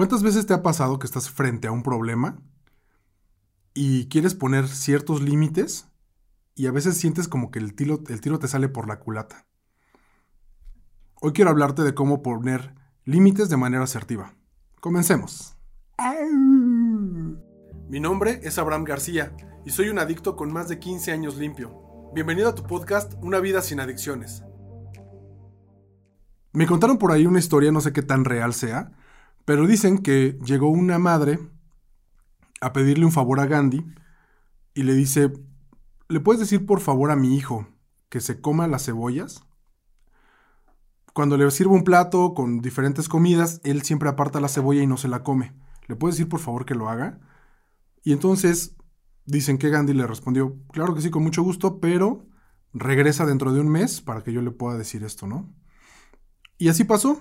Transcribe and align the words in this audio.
¿Cuántas 0.00 0.22
veces 0.22 0.46
te 0.46 0.54
ha 0.54 0.62
pasado 0.62 0.98
que 0.98 1.06
estás 1.06 1.28
frente 1.28 1.68
a 1.68 1.72
un 1.72 1.82
problema 1.82 2.40
y 3.74 4.08
quieres 4.08 4.34
poner 4.34 4.66
ciertos 4.66 5.20
límites 5.20 5.88
y 6.54 6.68
a 6.68 6.72
veces 6.72 6.96
sientes 6.96 7.28
como 7.28 7.50
que 7.50 7.58
el 7.58 7.74
tiro, 7.74 8.00
el 8.08 8.22
tiro 8.22 8.38
te 8.38 8.48
sale 8.48 8.70
por 8.70 8.88
la 8.88 8.98
culata? 8.98 9.46
Hoy 11.20 11.34
quiero 11.34 11.50
hablarte 11.50 11.82
de 11.82 11.92
cómo 11.92 12.22
poner 12.22 12.74
límites 13.04 13.50
de 13.50 13.58
manera 13.58 13.84
asertiva. 13.84 14.32
Comencemos. 14.80 15.58
Mi 17.90 18.00
nombre 18.00 18.40
es 18.42 18.56
Abraham 18.56 18.84
García 18.84 19.36
y 19.66 19.70
soy 19.70 19.90
un 19.90 19.98
adicto 19.98 20.34
con 20.34 20.50
más 20.50 20.70
de 20.70 20.78
15 20.78 21.12
años 21.12 21.36
limpio. 21.36 22.10
Bienvenido 22.14 22.48
a 22.48 22.54
tu 22.54 22.62
podcast 22.62 23.12
Una 23.20 23.38
vida 23.38 23.60
sin 23.60 23.80
adicciones. 23.80 24.44
Me 26.54 26.66
contaron 26.66 26.96
por 26.96 27.12
ahí 27.12 27.26
una 27.26 27.38
historia, 27.38 27.70
no 27.70 27.82
sé 27.82 27.92
qué 27.92 28.00
tan 28.00 28.24
real 28.24 28.54
sea, 28.54 28.92
pero 29.44 29.66
dicen 29.66 29.98
que 29.98 30.38
llegó 30.44 30.68
una 30.68 30.98
madre 30.98 31.38
a 32.60 32.72
pedirle 32.72 33.04
un 33.04 33.12
favor 33.12 33.40
a 33.40 33.46
Gandhi 33.46 33.84
y 34.74 34.82
le 34.82 34.94
dice, 34.94 35.32
¿le 36.08 36.20
puedes 36.20 36.40
decir 36.40 36.66
por 36.66 36.80
favor 36.80 37.10
a 37.10 37.16
mi 37.16 37.36
hijo 37.36 37.66
que 38.08 38.20
se 38.20 38.40
coma 38.40 38.68
las 38.68 38.84
cebollas? 38.84 39.44
Cuando 41.12 41.36
le 41.36 41.50
sirve 41.50 41.74
un 41.74 41.84
plato 41.84 42.34
con 42.34 42.60
diferentes 42.60 43.08
comidas, 43.08 43.60
él 43.64 43.82
siempre 43.82 44.08
aparta 44.08 44.40
la 44.40 44.48
cebolla 44.48 44.82
y 44.82 44.86
no 44.86 44.96
se 44.96 45.08
la 45.08 45.22
come. 45.22 45.52
¿Le 45.88 45.96
puedes 45.96 46.16
decir 46.16 46.28
por 46.28 46.40
favor 46.40 46.64
que 46.64 46.74
lo 46.74 46.88
haga? 46.88 47.18
Y 48.04 48.12
entonces 48.12 48.76
dicen 49.26 49.58
que 49.58 49.70
Gandhi 49.70 49.92
le 49.92 50.06
respondió, 50.06 50.56
claro 50.72 50.94
que 50.94 51.00
sí, 51.00 51.10
con 51.10 51.22
mucho 51.22 51.42
gusto, 51.42 51.80
pero 51.80 52.26
regresa 52.72 53.26
dentro 53.26 53.52
de 53.52 53.60
un 53.60 53.68
mes 53.68 54.00
para 54.00 54.22
que 54.22 54.32
yo 54.32 54.42
le 54.42 54.50
pueda 54.50 54.78
decir 54.78 55.02
esto, 55.02 55.26
¿no? 55.26 55.52
Y 56.58 56.68
así 56.68 56.84
pasó. 56.84 57.20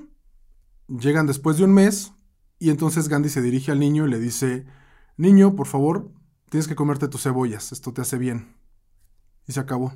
Llegan 0.90 1.28
después 1.28 1.58
de 1.58 1.66
un 1.66 1.74
mes 1.74 2.14
y 2.58 2.72
entonces 2.72 3.08
Gandhi 3.08 3.30
se 3.30 3.42
dirige 3.42 3.72
al 3.72 3.80
niño 3.80 4.06
y 4.06 4.10
le 4.10 4.20
dice, 4.20 4.66
niño, 5.18 5.56
por 5.56 5.68
favor, 5.68 6.12
tienes 6.50 6.68
que 6.68 6.76
comerte 6.76 7.08
tus 7.08 7.24
cebollas, 7.24 7.72
esto 7.72 7.94
te 7.94 8.02
hace 8.02 8.18
bien. 8.18 8.56
Y 9.48 9.54
se 9.54 9.60
acabó. 9.60 9.94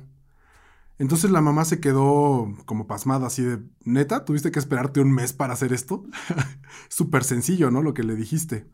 Entonces 0.98 1.30
la 1.30 1.40
mamá 1.40 1.64
se 1.64 1.80
quedó 1.80 2.54
como 2.66 2.86
pasmada, 2.86 3.26
así 3.26 3.42
de, 3.42 3.62
neta, 3.84 4.24
tuviste 4.24 4.52
que 4.52 4.60
esperarte 4.60 5.00
un 5.00 5.12
mes 5.12 5.32
para 5.32 5.52
hacer 5.52 5.72
esto. 5.72 6.04
Súper 6.88 7.24
sencillo, 7.24 7.70
¿no? 7.70 7.82
Lo 7.82 7.94
que 7.94 8.04
le 8.04 8.14
dijiste. 8.14 8.70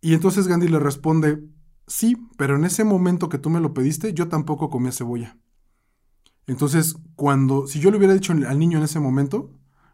Y 0.00 0.14
entonces 0.14 0.46
Gandhi 0.46 0.68
le 0.68 0.78
responde, 0.78 1.44
sí, 1.86 2.16
pero 2.38 2.56
en 2.56 2.64
ese 2.64 2.84
momento 2.84 3.28
que 3.28 3.38
tú 3.38 3.50
me 3.50 3.60
lo 3.60 3.74
pediste, 3.74 4.14
yo 4.14 4.28
tampoco 4.28 4.70
comía 4.70 4.92
cebolla. 4.92 5.36
Entonces, 6.46 6.96
cuando, 7.14 7.66
si 7.66 7.80
yo 7.80 7.90
le 7.90 7.98
hubiera 7.98 8.14
dicho 8.14 8.32
al 8.32 8.58
niño 8.58 8.78
en 8.78 8.84
ese 8.84 9.00
momento, 9.00 9.50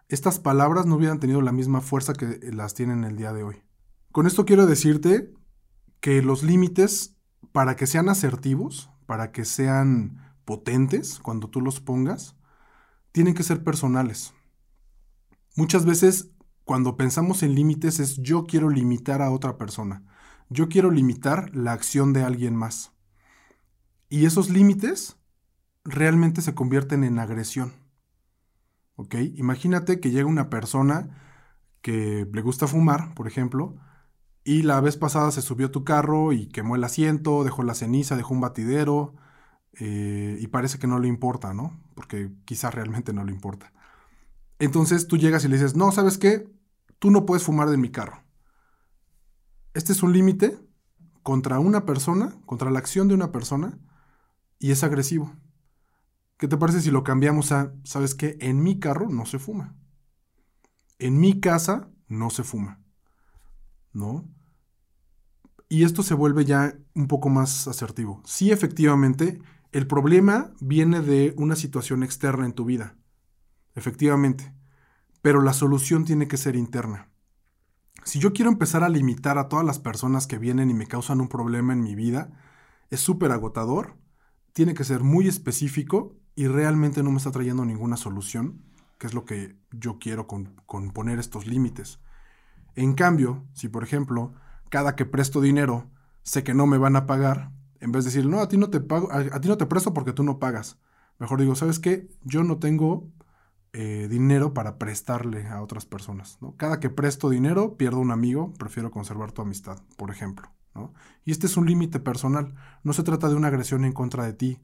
estas 0.09 0.39
palabras 0.39 0.87
no 0.87 0.97
hubieran 0.97 1.21
tenido 1.21 1.43
la 1.43 1.53
misma 1.53 1.81
fuerza 1.81 2.15
que 2.15 2.39
las 2.53 2.75
tienen 2.75 3.05
el 3.05 3.17
día 3.17 3.33
de 3.33 3.43
hoy. 3.43 3.63
Con 4.11 4.27
esto 4.27 4.47
quiero 4.47 4.67
decirte 4.67 5.35
que 6.01 6.23
los 6.23 6.43
límites, 6.43 7.17
para 7.53 7.77
que 7.77 7.87
sean 7.87 8.09
asertivos, 8.09 8.91
para 9.07 9.33
que 9.33 9.45
sean 9.45 10.35
potentes 10.45 11.19
cuando 11.19 11.51
tú 11.51 11.61
los 11.61 11.81
pongas, 11.81 12.37
tienen 13.13 13.35
que 13.35 13.43
ser 13.43 13.63
personales. 13.63 14.33
Muchas 15.57 15.85
veces 15.85 16.31
cuando 16.65 16.97
pensamos 16.97 17.43
en 17.43 17.55
límites 17.55 17.99
es 17.99 18.17
yo 18.17 18.47
quiero 18.47 18.71
limitar 18.71 19.23
a 19.23 19.31
otra 19.31 19.59
persona, 19.59 20.05
yo 20.49 20.69
quiero 20.69 20.91
limitar 20.91 21.55
la 21.55 21.73
acción 21.73 22.13
de 22.13 22.23
alguien 22.23 22.57
más. 22.57 22.93
Y 24.09 24.25
esos 24.25 24.49
límites 24.49 25.17
realmente 25.85 26.41
se 26.41 26.55
convierten 26.55 27.05
en 27.05 27.19
agresión. 27.19 27.88
¿Ok? 28.99 29.15
Imagínate 29.37 30.01
que 30.01 30.11
llega 30.11 30.27
una 30.27 30.51
persona 30.51 31.09
que 31.83 32.27
le 32.33 32.43
gusta 32.43 32.67
fumar, 32.67 33.15
por 33.15 33.29
ejemplo, 33.29 33.77
y 34.43 34.63
la 34.63 34.81
vez 34.81 34.97
pasada 34.97 35.31
se 35.31 35.41
subió 35.41 35.69
a 35.69 35.71
tu 35.71 35.85
carro 35.85 36.33
y 36.33 36.49
quemó 36.49 36.75
el 36.75 36.83
asiento, 36.83 37.45
dejó 37.45 37.63
la 37.63 37.75
ceniza, 37.75 38.17
dejó 38.17 38.35
un 38.35 38.41
batidero, 38.41 39.15
eh, 39.79 40.37
y 40.41 40.49
parece 40.49 40.81
que 40.81 40.89
no 40.89 40.99
le 40.99 41.07
importa, 41.07 41.55
¿no? 41.55 41.81
Porque 41.95 42.33
quizás 42.45 42.75
realmente 42.75 43.13
no 43.13 43.23
le 43.25 43.31
importa. 43.31 43.73
Entonces 44.59 45.07
tú 45.07 45.17
llegas 45.17 45.45
y 45.45 45.49
le 45.49 45.59
dices, 45.59 45.77
no, 45.77 45.93
¿sabes 45.93 46.19
qué? 46.19 46.49
Tú 46.99 47.13
no 47.13 47.25
puedes 47.25 47.45
fumar 47.45 47.71
de 47.71 47.77
mi 47.77 47.91
carro. 47.93 48.25
Este 49.75 49.93
es 49.93 50.03
un 50.03 50.13
límite 50.13 50.59
contra 51.23 51.61
una 51.61 51.87
persona, 51.87 52.35
contra 52.47 52.73
la 52.73 52.81
acción 52.81 53.07
de 53.07 53.15
una 53.15 53.31
persona, 53.31 53.79
y 54.59 54.73
es 54.73 54.83
agresivo. 54.83 55.37
¿Qué 56.39 56.47
te 56.47 56.57
parece 56.57 56.81
si 56.81 56.93
lo 56.93 57.03
cambiamos 57.03 57.51
a, 57.51 57.75
sabes 57.83 58.15
qué, 58.15 58.39
en 58.41 58.63
mi 58.63 58.79
carro 58.79 59.09
no 59.09 59.27
se 59.27 59.41
fuma? 59.41 59.75
En 61.01 61.19
mi 61.19 61.41
casa 61.41 61.91
no 62.07 62.31
se 62.31 62.45
fuma. 62.45 62.81
¿No? 63.93 64.29
Y 65.69 65.83
esto 65.83 66.05
se 66.05 66.15
vuelve 66.15 66.45
ya 66.45 66.79
un 66.95 67.09
poco 67.09 67.29
más 67.29 67.67
asertivo. 67.67 68.23
Sí, 68.25 68.53
efectivamente, 68.53 69.41
el 69.73 69.89
problema 69.89 70.53
viene 70.61 71.01
de 71.01 71.35
una 71.37 71.57
situación 71.57 72.05
externa 72.05 72.47
en 72.47 72.53
tu 72.53 72.65
vida. 72.65 72.97
Efectivamente. 73.75 74.55
Pero 75.21 75.43
la 75.43 75.53
solución 75.53 76.05
tiene 76.05 76.29
que 76.29 76.37
ser 76.37 76.55
interna. 76.55 77.11
Si 78.05 78.21
yo 78.21 78.33
quiero 78.33 78.51
empezar 78.51 78.85
a 78.85 78.89
limitar 78.89 79.39
a 79.39 79.49
todas 79.49 79.67
las 79.67 79.81
personas 79.81 80.29
que 80.29 80.39
vienen 80.39 80.71
y 80.71 80.75
me 80.75 80.87
causan 80.87 81.21
un 81.21 81.29
problema 81.29 81.73
en 81.73 81.83
mi 81.83 81.97
vida, 81.97 82.31
es 82.91 83.01
súper 83.01 83.33
agotador, 83.33 83.97
tiene 84.53 84.75
que 84.75 84.85
ser 84.85 85.03
muy 85.03 85.27
específico 85.29 86.17
y 86.39 86.47
realmente 86.47 87.03
no 87.03 87.11
me 87.11 87.17
está 87.17 87.33
trayendo 87.33 87.65
ninguna 87.65 87.97
solución, 87.97 88.63
que 88.97 89.09
es 89.09 89.13
lo 89.13 89.25
que 89.25 89.57
yo 89.73 89.99
quiero 89.99 90.29
con, 90.29 90.55
poner 90.95 91.19
estos 91.19 91.49
límites. 91.49 91.99
En 92.77 92.95
cambio, 92.95 93.45
si 93.55 93.67
por 93.67 93.83
ejemplo, 93.83 94.35
cada 94.71 94.95
que 94.95 95.05
presto 95.05 95.41
dinero, 95.41 95.91
sé 96.23 96.45
que 96.45 96.55
no 96.55 96.69
me 96.69 96.79
van 96.79 96.95
a 96.95 97.07
pagar, 97.07 97.51
en 97.81 97.91
vez 97.91 98.05
de 98.05 98.11
decir, 98.13 98.31
no, 98.31 98.39
a 98.39 98.47
ti 98.47 98.57
no 98.57 98.71
te 98.71 98.79
pago, 98.79 99.11
a, 99.11 99.41
ti 99.41 99.49
no 99.49 99.59
te 99.59 99.67
presto 99.67 99.93
porque 99.93 100.13
tú 100.13 100.23
no 100.23 100.39
pagas. 100.39 100.79
Mejor 101.19 101.41
digo, 101.41 101.57
¿sabes 101.57 101.81
qué? 101.81 102.09
Yo 102.23 102.45
no 102.45 102.59
tengo 102.59 103.11
eh, 103.73 104.07
dinero 104.09 104.55
para 104.55 104.79
prestarle 104.79 105.49
a 105.49 105.61
otras 105.61 105.87
personas. 105.87 106.39
¿no? 106.41 106.55
Cada 106.55 106.79
que 106.79 106.89
presto 106.89 107.31
dinero, 107.31 107.77
pierdo 107.77 107.99
un 107.99 108.13
amigo, 108.13 108.53
prefiero 108.61 108.93
conservar 108.93 109.33
tu 109.33 109.43
amistad, 109.43 109.81
por 109.97 110.13
ejemplo. 110.13 110.53
Y 111.25 111.33
este 111.33 111.49
es 111.49 111.57
un 111.57 111.67
límite 111.67 111.99
personal. 111.99 112.55
No 112.85 112.93
se 112.93 113.03
trata 113.03 113.29
de 113.29 113.35
una 113.35 113.49
agresión 113.49 113.85
en 113.85 113.93
contra 113.93 114.25
de 114.25 114.35
ti, 114.35 114.61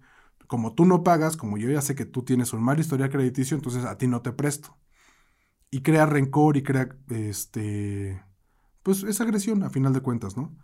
como 0.46 0.74
tú 0.74 0.84
no 0.84 1.02
pagas, 1.02 1.36
como 1.36 1.58
yo 1.58 1.70
ya 1.70 1.80
sé 1.80 1.94
que 1.94 2.04
tú 2.04 2.22
tienes 2.22 2.52
un 2.52 2.62
mal 2.62 2.78
historial 2.80 3.10
crediticio, 3.10 3.56
entonces 3.56 3.84
a 3.84 3.98
ti 3.98 4.06
no 4.06 4.22
te 4.22 4.32
presto. 4.32 4.76
Y 5.70 5.82
crea 5.82 6.06
rencor 6.06 6.56
y 6.56 6.62
crea, 6.62 6.88
este, 7.08 8.22
pues 8.82 9.02
es 9.02 9.20
agresión 9.20 9.62
a 9.62 9.70
final 9.70 9.92
de 9.92 10.00
cuentas, 10.00 10.36
¿no? 10.36 10.56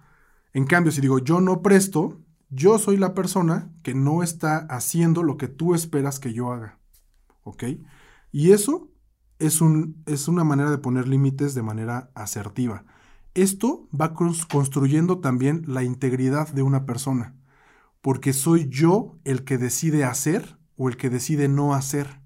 En 0.53 0.67
cambio, 0.67 0.93
si 0.93 1.01
digo 1.01 1.19
yo 1.19 1.41
no 1.41 1.63
presto, 1.63 2.21
yo 2.49 2.79
soy 2.79 2.97
la 2.97 3.15
persona 3.15 3.73
que 3.83 3.95
no 3.95 4.23
está 4.23 4.59
haciendo 4.59 5.23
lo 5.23 5.37
que 5.37 5.49
tú 5.49 5.75
esperas 5.75 6.21
que 6.21 6.33
yo 6.33 6.53
haga, 6.53 6.79
¿ok? 7.45 7.65
Y 8.33 8.53
eso 8.53 8.91
es, 9.39 9.61
un, 9.61 10.03
es 10.07 10.29
una 10.29 10.45
manera 10.45 10.71
de 10.71 10.79
poner 10.79 11.09
límites 11.09 11.55
de 11.55 11.63
manera 11.63 12.11
asertiva. 12.15 12.85
Esto 13.35 13.89
va 13.99 14.15
construyendo 14.15 15.21
también 15.21 15.63
la 15.67 15.85
integridad 15.85 16.49
de 16.49 16.63
una 16.63 16.85
persona 16.85 17.40
porque 18.01 18.33
soy 18.33 18.69
yo 18.69 19.19
el 19.25 19.45
que 19.45 19.59
decide 19.59 20.05
hacer 20.05 20.59
o 20.77 20.89
el 20.89 20.97
que 20.97 21.11
decide 21.11 21.49
no 21.49 21.75
hacer. 21.75 22.21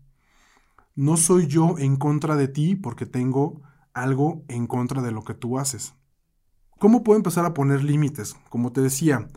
No 0.94 1.16
soy 1.16 1.46
yo 1.46 1.76
en 1.78 1.96
contra 1.96 2.36
de 2.36 2.48
ti 2.48 2.76
porque 2.76 3.06
tengo 3.06 3.62
algo 3.92 4.44
en 4.48 4.66
contra 4.66 5.02
de 5.02 5.10
lo 5.10 5.24
que 5.24 5.34
tú 5.34 5.58
haces. 5.58 5.94
¿Cómo 6.78 7.02
puedo 7.02 7.16
empezar 7.16 7.44
a 7.44 7.54
poner 7.54 7.82
límites? 7.82 8.36
Como 8.50 8.72
te 8.72 8.80
decía, 8.80 9.28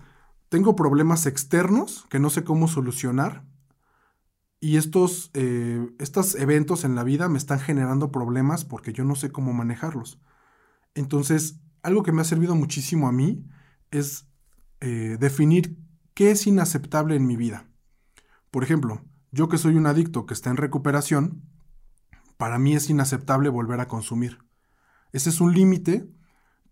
tengo 0.49 0.75
problemas 0.75 1.25
externos 1.25 2.05
que 2.09 2.19
no 2.19 2.29
sé 2.29 2.43
cómo 2.43 2.67
solucionar 2.67 3.43
y 4.59 4.77
estos, 4.77 5.29
eh, 5.33 5.87
eventos 6.37 6.83
en 6.83 6.95
la 6.95 7.03
vida 7.03 7.29
me 7.29 7.37
están 7.37 7.59
generando 7.59 8.11
problemas 8.11 8.65
porque 8.65 8.91
yo 8.91 9.03
no 9.03 9.15
sé 9.15 9.31
cómo 9.31 9.53
manejarlos. 9.53 10.19
Entonces, 10.95 11.59
algo 11.83 12.03
que 12.03 12.12
me 12.12 12.21
ha 12.21 12.25
servido 12.25 12.56
muchísimo 12.56 13.07
a 13.07 13.12
mí 13.12 13.45
es 13.91 14.27
eh, 14.79 15.17
definir 15.19 15.77
¿Qué 16.17 16.31
es 16.31 16.47
inaceptable 16.47 17.15
en 17.15 17.27
mi 17.27 17.35
vida? 17.35 17.67
Por 18.49 18.63
ejemplo, 18.63 19.05
yo 19.31 19.49
que 19.49 19.59
soy 19.59 19.75
un 19.75 19.85
adicto 19.85 20.25
que 20.25 20.33
está 20.33 20.49
en 20.49 20.57
recuperación, 20.57 21.43
para 22.37 22.57
mí 22.57 22.73
es 22.73 22.89
inaceptable 22.89 23.49
volver 23.49 23.81
a 23.81 23.87
consumir. 23.87 24.39
Ese 25.11 25.29
es 25.29 25.41
un 25.41 25.53
límite 25.53 26.09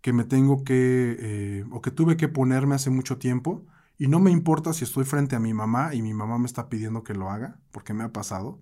que 0.00 0.12
me 0.12 0.24
tengo 0.24 0.64
que, 0.64 1.16
eh, 1.20 1.64
o 1.70 1.80
que 1.80 1.92
tuve 1.92 2.16
que 2.16 2.26
ponerme 2.26 2.74
hace 2.74 2.90
mucho 2.90 3.18
tiempo, 3.18 3.64
y 3.96 4.08
no 4.08 4.18
me 4.18 4.32
importa 4.32 4.72
si 4.72 4.82
estoy 4.82 5.04
frente 5.04 5.36
a 5.36 5.38
mi 5.38 5.54
mamá 5.54 5.94
y 5.94 6.02
mi 6.02 6.12
mamá 6.12 6.38
me 6.38 6.46
está 6.46 6.68
pidiendo 6.68 7.04
que 7.04 7.14
lo 7.14 7.30
haga, 7.30 7.60
porque 7.70 7.94
me 7.94 8.02
ha 8.02 8.12
pasado. 8.12 8.60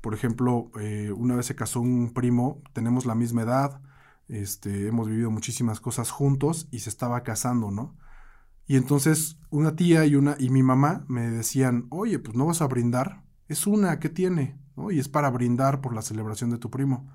Por 0.00 0.14
ejemplo, 0.14 0.70
eh, 0.78 1.10
una 1.10 1.34
vez 1.34 1.46
se 1.46 1.56
casó 1.56 1.80
un 1.80 2.12
primo, 2.14 2.62
tenemos 2.74 3.06
la 3.06 3.16
misma 3.16 3.42
edad, 3.42 3.80
este, 4.28 4.86
hemos 4.86 5.08
vivido 5.08 5.32
muchísimas 5.32 5.80
cosas 5.80 6.12
juntos 6.12 6.68
y 6.70 6.78
se 6.78 6.90
estaba 6.90 7.24
casando, 7.24 7.72
¿no? 7.72 7.96
Y 8.72 8.76
entonces 8.76 9.36
una 9.50 9.76
tía 9.76 10.06
y, 10.06 10.14
una, 10.14 10.34
y 10.38 10.48
mi 10.48 10.62
mamá 10.62 11.04
me 11.06 11.28
decían, 11.28 11.88
oye, 11.90 12.18
pues 12.18 12.34
no 12.34 12.46
vas 12.46 12.62
a 12.62 12.66
brindar, 12.66 13.22
es 13.46 13.66
una, 13.66 13.98
¿qué 13.98 14.08
tiene? 14.08 14.58
Y 14.90 14.98
es 14.98 15.10
para 15.10 15.28
brindar 15.28 15.82
por 15.82 15.94
la 15.94 16.00
celebración 16.00 16.48
de 16.48 16.56
tu 16.56 16.70
primo. 16.70 17.06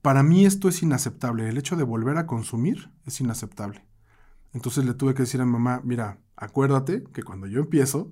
Para 0.00 0.24
mí 0.24 0.44
esto 0.44 0.68
es 0.68 0.82
inaceptable. 0.82 1.48
El 1.48 1.56
hecho 1.56 1.76
de 1.76 1.84
volver 1.84 2.18
a 2.18 2.26
consumir 2.26 2.90
es 3.06 3.20
inaceptable. 3.20 3.86
Entonces 4.52 4.84
le 4.84 4.94
tuve 4.94 5.14
que 5.14 5.22
decir 5.22 5.40
a 5.40 5.44
mi 5.46 5.52
mamá, 5.52 5.80
mira, 5.84 6.18
acuérdate 6.34 7.04
que 7.12 7.22
cuando 7.22 7.46
yo 7.46 7.60
empiezo, 7.60 8.10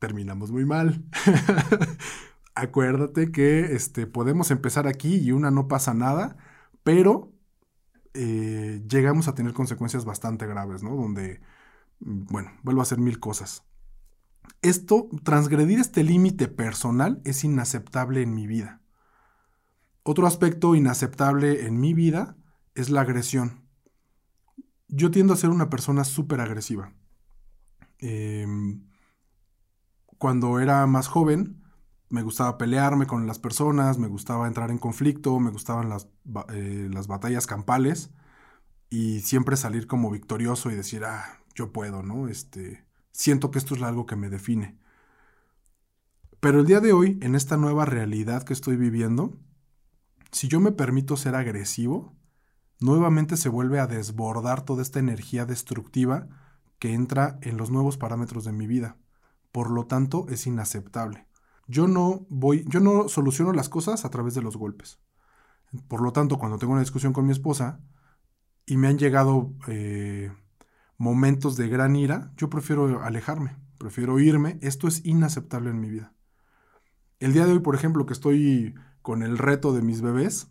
terminamos 0.00 0.50
muy 0.50 0.66
mal. 0.66 1.06
acuérdate 2.54 3.32
que 3.32 3.74
este, 3.74 4.06
podemos 4.06 4.50
empezar 4.50 4.86
aquí 4.86 5.16
y 5.16 5.32
una 5.32 5.50
no 5.50 5.68
pasa 5.68 5.94
nada, 5.94 6.36
pero 6.82 7.32
eh, 8.14 8.82
llegamos 8.88 9.28
a 9.28 9.34
tener 9.34 9.52
consecuencias 9.52 10.04
bastante 10.04 10.46
graves, 10.46 10.82
¿no? 10.82 10.94
Donde, 10.94 11.40
mm, 12.00 12.26
bueno, 12.26 12.52
vuelvo 12.62 12.80
a 12.80 12.84
hacer 12.84 12.98
mil 12.98 13.20
cosas. 13.20 13.64
Esto, 14.62 15.08
transgredir 15.24 15.80
este 15.80 16.04
límite 16.04 16.48
personal 16.48 17.20
es 17.24 17.44
inaceptable 17.44 18.22
en 18.22 18.34
mi 18.34 18.46
vida. 18.46 18.80
Otro 20.04 20.26
aspecto 20.26 20.74
inaceptable 20.74 21.66
en 21.66 21.80
mi 21.80 21.94
vida 21.94 22.36
es 22.74 22.90
la 22.90 23.00
agresión. 23.00 23.64
Yo 24.88 25.10
tiendo 25.10 25.32
a 25.32 25.36
ser 25.36 25.50
una 25.50 25.70
persona 25.70 26.04
súper 26.04 26.40
agresiva. 26.40 26.92
Em, 27.98 28.86
cuando 30.18 30.60
era 30.60 30.86
más 30.86 31.08
joven, 31.08 31.63
me 32.14 32.22
gustaba 32.22 32.58
pelearme 32.58 33.08
con 33.08 33.26
las 33.26 33.40
personas, 33.40 33.98
me 33.98 34.06
gustaba 34.06 34.46
entrar 34.46 34.70
en 34.70 34.78
conflicto, 34.78 35.40
me 35.40 35.50
gustaban 35.50 35.88
las, 35.88 36.08
eh, 36.52 36.88
las 36.92 37.08
batallas 37.08 37.48
campales 37.48 38.10
y 38.88 39.20
siempre 39.22 39.56
salir 39.56 39.88
como 39.88 40.12
victorioso 40.12 40.70
y 40.70 40.76
decir, 40.76 41.04
ah, 41.04 41.40
yo 41.56 41.72
puedo, 41.72 42.04
¿no? 42.04 42.28
Este, 42.28 42.84
siento 43.10 43.50
que 43.50 43.58
esto 43.58 43.74
es 43.74 43.82
algo 43.82 44.06
que 44.06 44.14
me 44.14 44.30
define. 44.30 44.78
Pero 46.38 46.60
el 46.60 46.66
día 46.66 46.78
de 46.78 46.92
hoy, 46.92 47.18
en 47.20 47.34
esta 47.34 47.56
nueva 47.56 47.84
realidad 47.84 48.44
que 48.44 48.52
estoy 48.52 48.76
viviendo, 48.76 49.36
si 50.30 50.46
yo 50.46 50.60
me 50.60 50.70
permito 50.70 51.16
ser 51.16 51.34
agresivo, 51.34 52.14
nuevamente 52.78 53.36
se 53.36 53.48
vuelve 53.48 53.80
a 53.80 53.88
desbordar 53.88 54.64
toda 54.64 54.82
esta 54.82 55.00
energía 55.00 55.46
destructiva 55.46 56.28
que 56.78 56.92
entra 56.92 57.40
en 57.42 57.56
los 57.56 57.72
nuevos 57.72 57.96
parámetros 57.98 58.44
de 58.44 58.52
mi 58.52 58.68
vida. 58.68 58.98
Por 59.50 59.68
lo 59.68 59.86
tanto, 59.86 60.26
es 60.28 60.46
inaceptable. 60.46 61.26
Yo 61.66 61.88
no 61.88 62.26
voy, 62.28 62.64
yo 62.68 62.80
no 62.80 63.08
soluciono 63.08 63.52
las 63.52 63.68
cosas 63.68 64.04
a 64.04 64.10
través 64.10 64.34
de 64.34 64.42
los 64.42 64.56
golpes. 64.56 65.00
Por 65.88 66.02
lo 66.02 66.12
tanto, 66.12 66.38
cuando 66.38 66.58
tengo 66.58 66.72
una 66.72 66.82
discusión 66.82 67.12
con 67.12 67.26
mi 67.26 67.32
esposa 67.32 67.80
y 68.66 68.76
me 68.76 68.88
han 68.88 68.98
llegado 68.98 69.52
eh, 69.66 70.30
momentos 70.98 71.56
de 71.56 71.68
gran 71.68 71.96
ira, 71.96 72.32
yo 72.36 72.48
prefiero 72.50 73.02
alejarme, 73.02 73.56
prefiero 73.78 74.18
irme. 74.20 74.58
Esto 74.62 74.88
es 74.88 75.04
inaceptable 75.04 75.70
en 75.70 75.80
mi 75.80 75.90
vida. 75.90 76.12
El 77.18 77.32
día 77.32 77.46
de 77.46 77.52
hoy, 77.52 77.60
por 77.60 77.74
ejemplo, 77.74 78.06
que 78.06 78.12
estoy 78.12 78.74
con 79.02 79.22
el 79.22 79.38
reto 79.38 79.72
de 79.72 79.82
mis 79.82 80.00
bebés, 80.00 80.48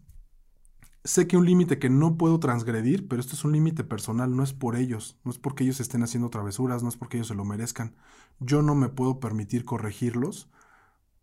sé 1.04 1.28
que 1.28 1.38
un 1.38 1.46
límite 1.46 1.80
que 1.80 1.90
no 1.90 2.18
puedo 2.18 2.40
transgredir, 2.40 3.08
pero 3.08 3.20
esto 3.20 3.36
es 3.36 3.44
un 3.44 3.52
límite 3.52 3.84
personal, 3.84 4.36
no 4.36 4.44
es 4.44 4.54
por 4.54 4.76
ellos, 4.76 5.20
no 5.24 5.32
es 5.32 5.38
porque 5.38 5.64
ellos 5.64 5.80
estén 5.80 6.04
haciendo 6.04 6.30
travesuras, 6.30 6.82
no 6.82 6.90
es 6.90 6.98
porque 6.98 7.18
ellos 7.18 7.28
se 7.28 7.36
lo 7.36 7.46
merezcan. 7.46 7.96
Yo 8.40 8.62
no 8.62 8.76
me 8.76 8.90
puedo 8.90 9.20
permitir 9.20 9.66
corregirlos 9.66 10.50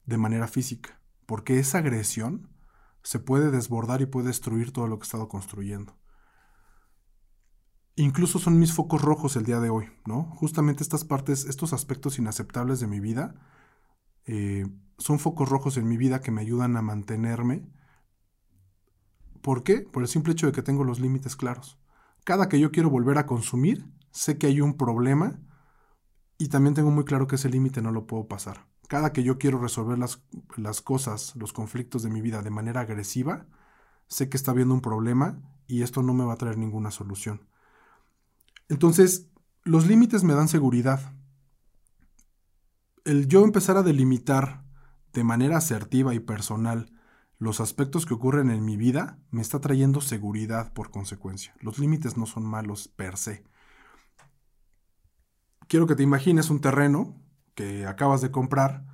de 0.06 0.18
manera 0.18 0.48
física, 0.48 1.00
porque 1.26 1.58
esa 1.58 1.78
agresión 1.78 2.50
se 3.02 3.18
puede 3.18 3.50
desbordar 3.50 4.02
y 4.02 4.06
puede 4.06 4.28
destruir 4.28 4.72
todo 4.72 4.86
lo 4.86 4.98
que 4.98 5.04
he 5.04 5.06
estado 5.06 5.28
construyendo. 5.28 5.96
Incluso 7.96 8.38
son 8.38 8.58
mis 8.58 8.72
focos 8.72 9.02
rojos 9.02 9.36
el 9.36 9.44
día 9.44 9.60
de 9.60 9.70
hoy, 9.70 9.86
¿no? 10.06 10.24
Justamente 10.36 10.82
estas 10.82 11.04
partes, 11.04 11.44
estos 11.44 11.72
aspectos 11.72 12.18
inaceptables 12.18 12.80
de 12.80 12.86
mi 12.86 13.00
vida, 13.00 13.34
eh, 14.26 14.66
son 14.98 15.18
focos 15.18 15.48
rojos 15.48 15.76
en 15.76 15.88
mi 15.88 15.96
vida 15.96 16.20
que 16.20 16.30
me 16.30 16.40
ayudan 16.40 16.76
a 16.76 16.82
mantenerme. 16.82 17.68
¿Por 19.42 19.62
qué? 19.62 19.80
Por 19.80 20.02
el 20.02 20.08
simple 20.08 20.32
hecho 20.32 20.46
de 20.46 20.52
que 20.52 20.62
tengo 20.62 20.84
los 20.84 21.00
límites 21.00 21.36
claros. 21.36 21.78
Cada 22.24 22.48
que 22.48 22.60
yo 22.60 22.70
quiero 22.70 22.90
volver 22.90 23.18
a 23.18 23.26
consumir, 23.26 23.86
sé 24.10 24.38
que 24.38 24.46
hay 24.46 24.60
un 24.60 24.76
problema 24.76 25.40
y 26.38 26.48
también 26.48 26.74
tengo 26.74 26.90
muy 26.90 27.04
claro 27.04 27.26
que 27.26 27.36
ese 27.36 27.48
límite 27.48 27.82
no 27.82 27.92
lo 27.92 28.06
puedo 28.06 28.28
pasar 28.28 28.69
cada 28.90 29.12
que 29.12 29.22
yo 29.22 29.38
quiero 29.38 29.60
resolver 29.60 29.96
las, 29.98 30.20
las 30.56 30.80
cosas, 30.80 31.36
los 31.36 31.52
conflictos 31.52 32.02
de 32.02 32.10
mi 32.10 32.20
vida 32.20 32.42
de 32.42 32.50
manera 32.50 32.80
agresiva, 32.80 33.46
sé 34.08 34.28
que 34.28 34.36
está 34.36 34.50
habiendo 34.50 34.74
un 34.74 34.80
problema 34.80 35.40
y 35.68 35.82
esto 35.82 36.02
no 36.02 36.12
me 36.12 36.24
va 36.24 36.32
a 36.32 36.38
traer 36.38 36.58
ninguna 36.58 36.90
solución. 36.90 37.46
Entonces, 38.68 39.28
los 39.62 39.86
límites 39.86 40.24
me 40.24 40.34
dan 40.34 40.48
seguridad. 40.48 41.14
El 43.04 43.28
yo 43.28 43.44
empezar 43.44 43.76
a 43.76 43.84
delimitar 43.84 44.64
de 45.12 45.22
manera 45.22 45.58
asertiva 45.58 46.12
y 46.12 46.18
personal 46.18 46.92
los 47.38 47.60
aspectos 47.60 48.06
que 48.06 48.14
ocurren 48.14 48.50
en 48.50 48.64
mi 48.64 48.76
vida 48.76 49.20
me 49.30 49.40
está 49.40 49.60
trayendo 49.60 50.00
seguridad 50.00 50.72
por 50.72 50.90
consecuencia. 50.90 51.54
Los 51.60 51.78
límites 51.78 52.16
no 52.16 52.26
son 52.26 52.44
malos 52.44 52.88
per 52.88 53.16
se. 53.16 53.44
Quiero 55.68 55.86
que 55.86 55.94
te 55.94 56.02
imagines 56.02 56.50
un 56.50 56.60
terreno 56.60 57.29
que 57.54 57.86
acabas 57.86 58.20
de 58.20 58.30
comprar 58.30 58.84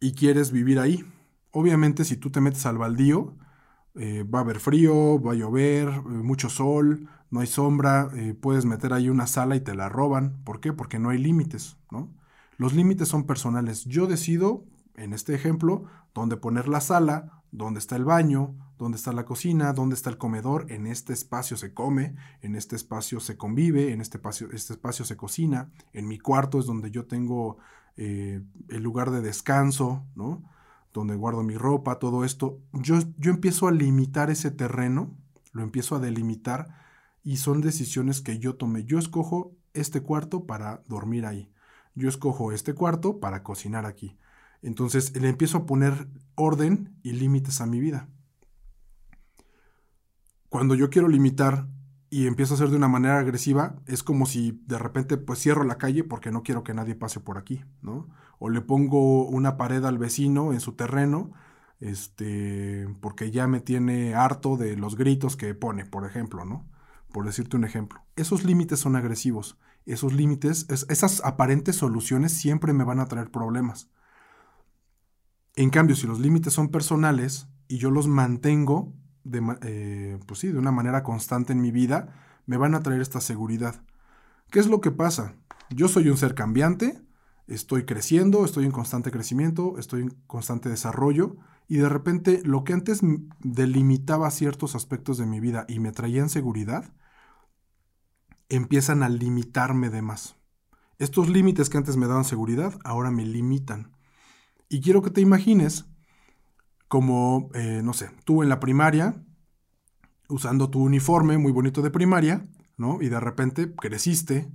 y 0.00 0.12
quieres 0.12 0.52
vivir 0.52 0.78
ahí. 0.78 1.04
Obviamente 1.50 2.04
si 2.04 2.16
tú 2.16 2.30
te 2.30 2.40
metes 2.40 2.66
al 2.66 2.78
baldío, 2.78 3.36
eh, 3.94 4.22
va 4.22 4.40
a 4.40 4.42
haber 4.42 4.60
frío, 4.60 5.20
va 5.20 5.32
a 5.32 5.34
llover, 5.34 5.88
eh, 5.88 6.00
mucho 6.00 6.48
sol, 6.50 7.08
no 7.30 7.40
hay 7.40 7.46
sombra, 7.46 8.08
eh, 8.14 8.34
puedes 8.34 8.64
meter 8.64 8.92
ahí 8.92 9.08
una 9.08 9.26
sala 9.26 9.56
y 9.56 9.60
te 9.60 9.74
la 9.74 9.88
roban. 9.88 10.42
¿Por 10.44 10.60
qué? 10.60 10.72
Porque 10.72 10.98
no 10.98 11.10
hay 11.10 11.18
límites, 11.18 11.78
¿no? 11.90 12.14
Los 12.56 12.74
límites 12.74 13.08
son 13.08 13.24
personales. 13.24 13.84
Yo 13.84 14.06
decido, 14.06 14.64
en 14.94 15.12
este 15.12 15.34
ejemplo, 15.34 15.84
dónde 16.14 16.36
poner 16.36 16.68
la 16.68 16.80
sala, 16.80 17.42
dónde 17.50 17.80
está 17.80 17.96
el 17.96 18.04
baño, 18.04 18.54
dónde 18.78 18.96
está 18.96 19.12
la 19.12 19.24
cocina, 19.24 19.72
dónde 19.72 19.94
está 19.96 20.08
el 20.08 20.18
comedor. 20.18 20.70
En 20.70 20.86
este 20.86 21.12
espacio 21.12 21.56
se 21.56 21.74
come, 21.74 22.14
en 22.40 22.54
este 22.54 22.76
espacio 22.76 23.20
se 23.20 23.36
convive, 23.36 23.92
en 23.92 24.00
este 24.00 24.16
espacio, 24.16 24.48
este 24.52 24.72
espacio 24.72 25.04
se 25.04 25.16
cocina. 25.16 25.70
En 25.92 26.06
mi 26.06 26.18
cuarto 26.18 26.58
es 26.60 26.66
donde 26.66 26.90
yo 26.90 27.06
tengo 27.06 27.58
eh, 27.96 28.40
el 28.68 28.82
lugar 28.82 29.10
de 29.10 29.20
descanso, 29.20 30.06
¿no? 30.14 30.42
Donde 30.94 31.16
guardo 31.16 31.42
mi 31.42 31.56
ropa, 31.56 31.98
todo 31.98 32.24
esto. 32.24 32.60
Yo, 32.72 32.98
yo 33.18 33.30
empiezo 33.30 33.66
a 33.66 33.72
limitar 33.72 34.30
ese 34.30 34.50
terreno, 34.50 35.16
lo 35.52 35.62
empiezo 35.62 35.96
a 35.96 35.98
delimitar 35.98 36.68
y 37.24 37.38
son 37.38 37.60
decisiones 37.60 38.20
que 38.20 38.38
yo 38.38 38.54
tomé. 38.54 38.84
Yo 38.84 38.98
escojo 38.98 39.52
este 39.74 40.00
cuarto 40.02 40.46
para 40.46 40.82
dormir 40.86 41.26
ahí. 41.26 41.52
Yo 41.94 42.08
escojo 42.08 42.52
este 42.52 42.74
cuarto 42.74 43.18
para 43.18 43.42
cocinar 43.42 43.84
aquí. 43.84 44.16
Entonces 44.62 45.16
le 45.20 45.28
empiezo 45.28 45.58
a 45.58 45.66
poner 45.66 46.08
orden 46.36 46.96
y 47.02 47.12
límites 47.12 47.60
a 47.60 47.66
mi 47.66 47.80
vida. 47.80 48.08
Cuando 50.48 50.74
yo 50.74 50.90
quiero 50.90 51.08
limitar 51.08 51.68
y 52.10 52.26
empiezo 52.26 52.54
a 52.54 52.56
hacer 52.56 52.70
de 52.70 52.76
una 52.76 52.88
manera 52.88 53.18
agresiva, 53.18 53.76
es 53.86 54.02
como 54.02 54.24
si 54.24 54.62
de 54.66 54.78
repente 54.78 55.18
pues 55.18 55.40
cierro 55.40 55.64
la 55.64 55.78
calle 55.78 56.04
porque 56.04 56.30
no 56.30 56.42
quiero 56.42 56.64
que 56.64 56.74
nadie 56.74 56.94
pase 56.94 57.20
por 57.20 57.36
aquí, 57.36 57.64
¿no? 57.82 58.08
O 58.38 58.48
le 58.48 58.60
pongo 58.60 59.26
una 59.28 59.56
pared 59.56 59.84
al 59.84 59.98
vecino 59.98 60.52
en 60.52 60.60
su 60.60 60.72
terreno, 60.72 61.32
este, 61.80 62.88
porque 63.00 63.30
ya 63.30 63.46
me 63.46 63.60
tiene 63.60 64.14
harto 64.14 64.56
de 64.56 64.76
los 64.76 64.96
gritos 64.96 65.36
que 65.36 65.54
pone, 65.54 65.84
por 65.84 66.06
ejemplo, 66.06 66.44
¿no? 66.44 66.66
Por 67.12 67.26
decirte 67.26 67.56
un 67.56 67.64
ejemplo. 67.64 68.00
Esos 68.16 68.44
límites 68.44 68.80
son 68.80 68.96
agresivos. 68.96 69.58
Esos 69.84 70.12
límites, 70.12 70.66
esas 70.68 71.24
aparentes 71.24 71.76
soluciones 71.76 72.32
siempre 72.32 72.72
me 72.72 72.84
van 72.84 73.00
a 73.00 73.06
traer 73.06 73.30
problemas. 73.30 73.90
En 75.56 75.70
cambio, 75.70 75.96
si 75.96 76.06
los 76.06 76.20
límites 76.20 76.52
son 76.52 76.68
personales 76.68 77.48
y 77.68 77.78
yo 77.78 77.90
los 77.90 78.06
mantengo, 78.06 78.94
de, 79.30 79.56
eh, 79.62 80.18
pues 80.26 80.40
sí, 80.40 80.48
de 80.48 80.58
una 80.58 80.72
manera 80.72 81.02
constante 81.02 81.52
en 81.52 81.60
mi 81.60 81.70
vida, 81.70 82.14
me 82.46 82.56
van 82.56 82.74
a 82.74 82.82
traer 82.82 83.00
esta 83.00 83.20
seguridad. 83.20 83.82
¿Qué 84.50 84.58
es 84.58 84.66
lo 84.66 84.80
que 84.80 84.90
pasa? 84.90 85.34
Yo 85.70 85.88
soy 85.88 86.08
un 86.08 86.16
ser 86.16 86.34
cambiante, 86.34 87.00
estoy 87.46 87.84
creciendo, 87.84 88.44
estoy 88.44 88.64
en 88.64 88.72
constante 88.72 89.10
crecimiento, 89.10 89.78
estoy 89.78 90.02
en 90.02 90.10
constante 90.26 90.68
desarrollo, 90.68 91.36
y 91.68 91.76
de 91.76 91.88
repente 91.88 92.40
lo 92.44 92.64
que 92.64 92.72
antes 92.72 93.00
delimitaba 93.40 94.30
ciertos 94.30 94.74
aspectos 94.74 95.18
de 95.18 95.26
mi 95.26 95.40
vida 95.40 95.66
y 95.68 95.80
me 95.80 95.92
traían 95.92 96.30
seguridad, 96.30 96.94
empiezan 98.48 99.02
a 99.02 99.10
limitarme 99.10 99.90
de 99.90 100.00
más. 100.00 100.36
Estos 100.98 101.28
límites 101.28 101.68
que 101.68 101.76
antes 101.76 101.96
me 101.96 102.06
daban 102.06 102.24
seguridad, 102.24 102.78
ahora 102.84 103.10
me 103.10 103.26
limitan. 103.26 103.92
Y 104.70 104.80
quiero 104.80 105.02
que 105.02 105.10
te 105.10 105.20
imagines 105.20 105.86
como, 106.88 107.50
eh, 107.54 107.80
no 107.84 107.92
sé, 107.92 108.10
tú 108.24 108.42
en 108.42 108.48
la 108.48 108.60
primaria, 108.60 109.22
usando 110.28 110.70
tu 110.70 110.82
uniforme 110.82 111.38
muy 111.38 111.52
bonito 111.52 111.82
de 111.82 111.90
primaria, 111.90 112.46
¿no? 112.76 113.00
Y 113.02 113.08
de 113.08 113.20
repente 113.20 113.74
creciste 113.74 114.50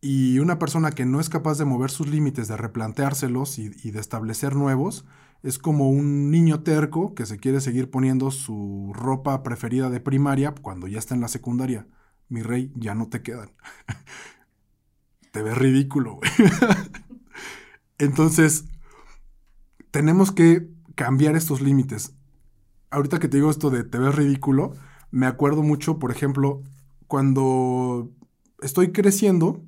y 0.00 0.40
una 0.40 0.58
persona 0.58 0.90
que 0.90 1.06
no 1.06 1.20
es 1.20 1.28
capaz 1.28 1.58
de 1.58 1.64
mover 1.64 1.90
sus 1.90 2.08
límites, 2.08 2.48
de 2.48 2.56
replanteárselos 2.56 3.58
y, 3.58 3.70
y 3.84 3.92
de 3.92 4.00
establecer 4.00 4.56
nuevos, 4.56 5.04
es 5.42 5.58
como 5.58 5.90
un 5.90 6.30
niño 6.30 6.62
terco 6.62 7.14
que 7.14 7.26
se 7.26 7.38
quiere 7.38 7.60
seguir 7.60 7.90
poniendo 7.90 8.30
su 8.30 8.92
ropa 8.94 9.42
preferida 9.42 9.90
de 9.90 10.00
primaria 10.00 10.54
cuando 10.60 10.88
ya 10.88 10.98
está 10.98 11.14
en 11.14 11.20
la 11.20 11.28
secundaria. 11.28 11.86
Mi 12.28 12.42
rey, 12.42 12.72
ya 12.74 12.94
no 12.94 13.08
te 13.08 13.22
quedan. 13.22 13.52
te 15.32 15.42
ves 15.42 15.56
ridículo. 15.56 16.20
Entonces, 17.98 18.64
tenemos 19.90 20.32
que 20.32 20.68
cambiar 20.94 21.36
estos 21.36 21.60
límites. 21.60 22.14
ahorita 22.90 23.18
que 23.18 23.28
te 23.28 23.38
digo 23.38 23.50
esto 23.50 23.70
de 23.70 23.84
te 23.84 23.98
ves 23.98 24.14
ridículo, 24.14 24.74
me 25.10 25.26
acuerdo 25.26 25.62
mucho, 25.62 25.98
por 25.98 26.10
ejemplo, 26.10 26.62
cuando 27.06 28.10
estoy 28.60 28.92
creciendo, 28.92 29.62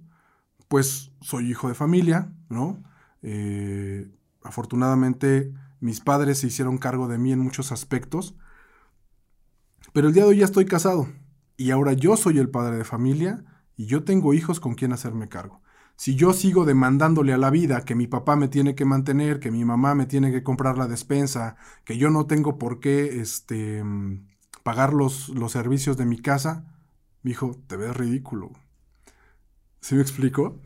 pues 0.68 1.12
soy 1.20 1.50
hijo 1.50 1.68
de 1.68 1.74
familia, 1.74 2.32
¿no? 2.48 2.82
Eh, 3.22 4.10
afortunadamente 4.42 5.52
mis 5.80 6.00
padres 6.00 6.38
se 6.38 6.46
hicieron 6.48 6.78
cargo 6.78 7.08
de 7.08 7.18
mí 7.18 7.32
en 7.32 7.40
muchos 7.40 7.72
aspectos, 7.72 8.34
pero 9.92 10.08
el 10.08 10.14
día 10.14 10.24
de 10.24 10.30
hoy 10.30 10.38
ya 10.38 10.44
estoy 10.44 10.66
casado 10.66 11.08
y 11.56 11.70
ahora 11.70 11.92
yo 11.92 12.16
soy 12.16 12.38
el 12.38 12.50
padre 12.50 12.76
de 12.76 12.84
familia 12.84 13.44
y 13.76 13.86
yo 13.86 14.04
tengo 14.04 14.34
hijos 14.34 14.60
con 14.60 14.74
quien 14.74 14.92
hacerme 14.92 15.28
cargo. 15.28 15.62
Si 15.96 16.16
yo 16.16 16.32
sigo 16.32 16.64
demandándole 16.64 17.32
a 17.32 17.38
la 17.38 17.50
vida 17.50 17.84
que 17.84 17.94
mi 17.94 18.06
papá 18.06 18.36
me 18.36 18.48
tiene 18.48 18.74
que 18.74 18.84
mantener, 18.84 19.40
que 19.40 19.50
mi 19.50 19.64
mamá 19.64 19.94
me 19.94 20.06
tiene 20.06 20.32
que 20.32 20.42
comprar 20.42 20.76
la 20.78 20.88
despensa, 20.88 21.56
que 21.84 21.98
yo 21.98 22.10
no 22.10 22.26
tengo 22.26 22.58
por 22.58 22.80
qué 22.80 23.20
este, 23.20 23.82
pagar 24.62 24.92
los, 24.92 25.28
los 25.30 25.52
servicios 25.52 25.96
de 25.96 26.06
mi 26.06 26.18
casa, 26.18 26.64
mi 27.22 27.32
hijo, 27.32 27.56
te 27.66 27.76
ves 27.76 27.96
ridículo. 27.96 28.52
¿Sí 29.80 29.94
me 29.94 30.02
explico? 30.02 30.60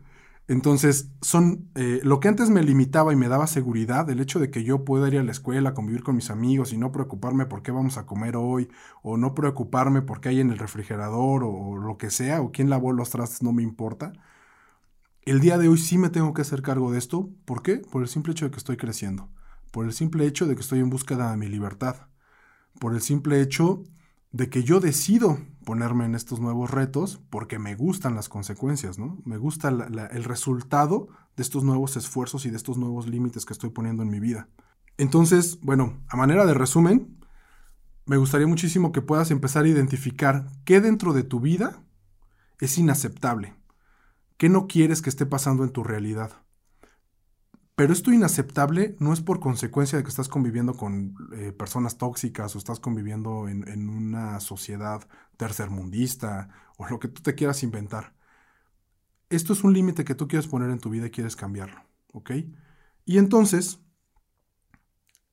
Entonces, 0.49 1.11
son 1.21 1.71
eh, 1.75 2.01
lo 2.05 2.21
que 2.21 2.29
antes 2.29 2.49
me 2.49 2.63
limitaba 2.63 3.13
y 3.13 3.17
me 3.17 3.29
daba 3.29 3.47
seguridad, 3.47 4.09
el 4.09 4.19
hecho 4.21 4.39
de 4.41 4.51
que 4.51 4.65
yo 4.65 4.83
pueda 4.85 5.07
ir 5.09 5.19
a 5.19 5.23
la 5.23 5.31
escuela, 5.31 5.75
convivir 5.75 6.03
con 6.03 6.17
mis 6.17 6.31
amigos 6.31 6.73
y 6.73 6.79
no 6.79 6.91
preocuparme 6.91 7.45
por 7.45 7.63
qué 7.63 7.71
vamos 7.71 7.99
a 7.99 8.07
comer 8.07 8.35
hoy, 8.35 8.71
o 9.03 9.19
no 9.19 9.35
preocuparme 9.35 10.01
por 10.01 10.21
qué 10.23 10.31
hay 10.31 10.41
en 10.41 10.51
el 10.51 10.59
refrigerador, 10.59 11.45
o, 11.45 11.77
lo 11.77 11.99
que 11.99 12.11
sea, 12.11 12.41
o 12.41 12.51
quién 12.51 12.71
lavó 12.71 12.93
los 12.93 13.11
trastes, 13.11 13.43
no 13.43 13.53
me 13.53 13.63
importa. 13.63 14.15
El 15.29 15.41
día 15.41 15.59
de 15.59 15.69
hoy 15.69 15.77
sí 15.77 15.99
me 15.99 16.09
tengo 16.09 16.33
que 16.33 16.41
hacer 16.41 16.63
cargo 16.63 16.91
de 16.91 16.97
esto. 16.97 17.29
¿Por 17.45 17.61
qué? 17.61 17.77
Por 17.77 18.01
el 18.01 18.09
simple 18.09 18.33
hecho 18.33 18.47
de 18.47 18.51
que 18.51 18.57
estoy 18.57 18.79
creciendo. 18.79 19.29
Por 19.71 19.85
el 19.85 19.93
simple 19.93 20.27
hecho 20.27 20.47
de 20.47 20.55
que 20.55 20.63
estoy 20.63 20.79
en 20.79 20.89
búsqueda 20.89 21.31
de 21.31 21.37
mi 21.37 21.49
libertad. 21.49 22.09
Por 22.81 22.95
el 22.95 23.03
simple 23.03 23.43
hecho 23.43 23.85
de 24.33 24.49
que 24.49 24.65
yo 24.65 24.81
decido 24.81 25.39
ponerme 25.67 26.07
en 26.07 26.15
estos 26.15 26.41
nuevos 26.41 26.71
retos 26.71 27.21
porque 27.29 27.59
me 27.59 27.75
gustan 27.75 28.15
las 28.15 28.31
consecuencias, 28.31 28.99
¿no? 28.99 29.19
Me 29.27 29.37
gusta 29.37 29.69
el 29.69 30.25
resultado 30.25 31.09
de 31.37 31.43
estos 31.43 31.63
nuevos 31.63 31.99
esfuerzos 31.99 32.47
y 32.47 32.51
de 32.51 32.57
estos 32.57 32.79
nuevos 32.79 33.07
límites 33.07 33.45
que 33.45 33.53
estoy 33.53 33.69
poniendo 33.69 34.03
en 34.03 34.09
mi 34.09 34.21
vida. 34.21 34.49
Entonces, 34.97 35.61
bueno, 35.61 36.01
a 36.09 36.17
manera 36.17 36.47
de 36.47 36.55
resumen, 36.55 37.19
me 38.07 38.17
gustaría 38.17 38.47
muchísimo 38.47 38.93
que 38.93 39.03
puedas 39.03 39.31
empezar 39.31 39.67
a 39.67 39.69
identificar 39.69 40.47
qué 40.65 40.81
dentro 40.81 41.13
de 41.13 41.23
tu 41.23 41.39
vida 41.39 41.83
es 42.61 42.79
inaceptable, 42.79 43.58
qué 44.39 44.49
no 44.49 44.67
quieres 44.67 45.03
que 45.03 45.11
esté 45.11 45.27
pasando 45.27 45.65
en 45.65 45.71
tu 45.71 45.85
realidad. 45.85 46.33
Pero 47.75 47.93
esto 47.93 48.13
inaceptable 48.13 48.97
no 48.99 49.13
es 49.13 49.21
por 49.21 49.39
consecuencia 49.39 49.99
de 49.99 50.03
que 50.03 50.11
estás 50.11 50.29
conviviendo 50.29 50.75
con 50.75 51.15
eh, 51.33 51.53
personas 51.53 51.97
tóxicas 51.97 52.55
o 52.55 52.59
estás 52.59 52.81
conviviendo 52.81 53.47
en, 53.47 53.69
en, 53.69 53.89
una 53.89 54.41
sociedad 54.41 55.07
tercermundista 55.37 56.49
o 56.77 56.89
lo 56.89 56.99
que 56.99 57.07
tú 57.07 57.23
te 57.23 57.37
quieras 57.37 57.63
inventar. 57.63 58.15
Esto 59.31 59.53
es 59.53 59.63
un 59.63 59.75
límite 59.75 60.05
que 60.05 60.17
tú 60.17 60.27
quieres 60.27 60.49
poner 60.49 60.71
en 60.71 60.81
tu 60.81 60.91
vida 60.91 61.07
y 61.07 61.11
quieres 61.11 61.37
cambiarlo, 61.37 61.85
¿ok? 62.13 62.33
Y 63.05 63.19
entonces, 63.19 63.81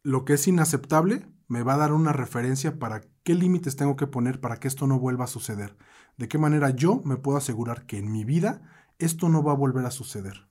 lo 0.03 0.23
que 0.23 0.33
es 0.33 0.47
inaceptable 0.47 1.27
me 1.47 1.63
va 1.63 1.75
a 1.75 1.77
dar 1.77 1.93
una 1.93 2.13
referencia 2.13 2.77
para 2.77 3.01
qué 3.23 3.33
límites 3.33 3.75
tengo 3.75 3.95
que 3.95 4.07
poner 4.07 4.39
para 4.39 4.57
que 4.57 4.67
esto 4.67 4.85
no 4.85 4.99
vuelva 4.99 5.25
a 5.25 5.27
suceder. 5.27 5.75
De 6.17 6.27
qué 6.27 6.37
manera 6.37 6.69
yo 6.69 7.01
me 7.05 7.17
puedo 7.17 7.37
asegurar 7.37 7.85
que 7.85 7.97
en 7.97 8.11
mi 8.11 8.23
vida 8.23 8.61
esto 8.99 9.29
no 9.29 9.43
va 9.43 9.53
a 9.53 9.55
volver 9.55 9.85
a 9.85 9.91
suceder. 9.91 10.47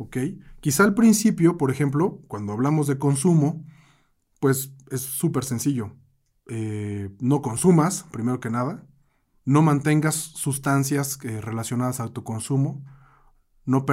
¿ok? 0.00 0.16
Quizá 0.60 0.84
al 0.84 0.94
principio, 0.94 1.58
por 1.58 1.70
ejemplo, 1.70 2.22
cuando 2.26 2.54
hablamos 2.54 2.86
de 2.86 2.98
consumo, 2.98 3.66
pues 4.40 4.72
es 4.90 5.02
súper 5.02 5.44
sencillo. 5.44 5.94
Eh, 6.46 7.14
no 7.20 7.42
consumas, 7.42 8.04
primero 8.10 8.40
que 8.40 8.48
nada. 8.48 8.86
No 9.44 9.60
mantengas 9.60 10.14
sustancias 10.14 11.18
eh, 11.22 11.42
relacionadas 11.42 12.00
a 12.00 12.08
tu 12.08 12.24
consumo. 12.24 12.82
No, 13.66 13.84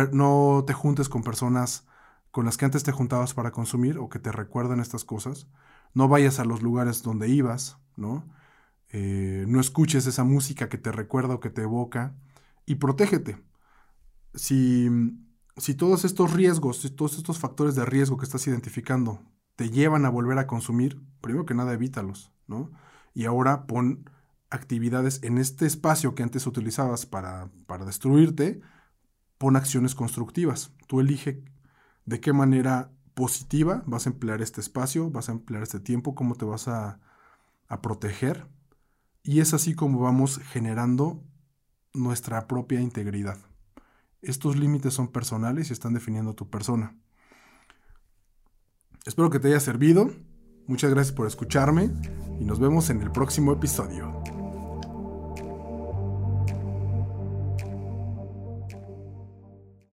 te 0.66 0.74
juntes 0.74 1.10
con 1.10 1.24
personas 1.24 1.86
con 2.32 2.46
las 2.46 2.56
que 2.56 2.66
antes 2.66 2.84
te 2.84 2.94
juntabas 2.94 3.34
para 3.34 3.52
consumir 3.52 3.98
o 3.98 4.08
que 4.08 4.20
te 4.20 4.32
recuerdan 4.32 4.80
estas 4.80 5.04
cosas. 5.04 5.50
No 5.94 6.08
vayas 6.08 6.40
a 6.40 6.46
los 6.46 6.62
lugares 6.62 7.04
donde 7.04 7.28
ibas, 7.28 7.80
¿no? 7.98 8.26
Eh, 8.90 9.44
no 9.50 9.60
escuches 9.60 10.08
esa 10.08 10.24
música 10.24 10.70
que 10.70 10.78
te 10.78 10.94
recuerda 10.94 11.36
o 11.36 11.40
que 11.42 11.50
te 11.50 11.64
evoca. 11.64 12.16
Y 12.68 12.76
protégete. 12.76 13.42
Si 14.36 14.88
si 15.58 15.74
todos 15.74 16.06
estos 16.06 16.34
riesgos, 16.34 16.94
todos 16.96 17.18
estos 17.18 17.40
factores 17.40 17.76
de 17.76 17.86
riesgo 17.86 18.18
que 18.18 18.26
estás 18.26 18.46
identificando 18.48 19.22
te 19.56 19.72
llevan 19.72 20.06
a 20.06 20.10
volver 20.10 20.38
a 20.38 20.46
consumir, 20.46 21.02
primero 21.20 21.46
que 21.46 21.56
nada 21.56 21.74
evítalos, 21.74 22.32
¿no? 22.46 22.72
Y 23.16 23.26
ahora 23.26 23.66
pon 23.66 24.08
actividades 24.52 25.20
en 25.24 25.40
este 25.40 25.66
espacio 25.66 26.14
que 26.14 26.22
antes 26.22 26.46
utilizabas 26.46 27.08
para, 27.08 27.50
para 27.66 27.86
destruirte, 27.86 28.62
pon 29.40 29.56
acciones 29.56 29.96
constructivas. 29.96 30.72
Tú 30.86 31.00
elige 31.00 31.44
de 32.06 32.20
qué 32.20 32.34
manera 32.34 32.92
positiva 33.16 33.84
vas 33.88 34.06
a 34.06 34.12
emplear 34.12 34.44
este 34.44 34.62
espacio, 34.62 35.10
vas 35.10 35.30
a 35.30 35.32
emplear 35.32 35.64
este 35.64 35.80
tiempo, 35.80 36.14
cómo 36.14 36.36
te 36.36 36.46
vas 36.46 36.68
a, 36.68 37.00
a 37.68 37.82
proteger. 37.82 38.48
Y 39.24 39.40
es 39.40 39.56
así 39.56 39.74
como 39.74 40.00
vamos 40.00 40.38
generando 40.38 41.24
nuestra 41.94 42.48
propia 42.48 42.82
integridad. 42.82 43.38
Estos 44.22 44.56
límites 44.58 44.94
son 44.94 45.10
personales 45.10 45.70
y 45.70 45.74
están 45.74 45.94
definiendo 45.94 46.34
tu 46.34 46.50
persona. 46.50 46.96
Espero 49.06 49.30
que 49.30 49.40
te 49.40 49.48
haya 49.48 49.60
servido. 49.60 50.12
Muchas 50.68 50.92
gracias 50.92 51.16
por 51.16 51.28
escucharme 51.28 51.90
y 52.40 52.44
nos 52.44 52.60
vemos 52.60 52.90
en 52.90 53.02
el 53.02 53.12
próximo 53.12 53.54
episodio. 53.54 54.37